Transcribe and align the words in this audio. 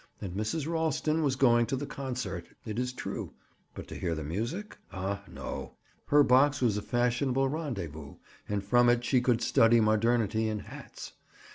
And 0.19 0.33
Mrs. 0.33 0.65
Ralston 0.67 1.21
was 1.21 1.35
going 1.35 1.67
to 1.67 1.75
the 1.75 1.85
concert, 1.85 2.47
it 2.65 2.79
is 2.79 2.91
true, 2.91 3.33
but 3.75 3.87
to 3.89 3.95
hear 3.95 4.15
the 4.15 4.23
music? 4.23 4.79
Ah, 4.91 5.23
no! 5.31 5.75
Her 6.07 6.23
box 6.23 6.59
was 6.59 6.75
a 6.75 6.81
fashionable 6.81 7.47
rendezvous, 7.47 8.15
and 8.49 8.63
from 8.63 8.89
it 8.89 9.05
she 9.05 9.21
could 9.21 9.43
study 9.43 9.79
modernity 9.79 10.49
in 10.49 10.61
hats. 10.61 11.13